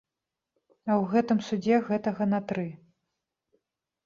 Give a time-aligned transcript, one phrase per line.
[0.89, 2.65] А ў гэтым судзе гэтага на тры.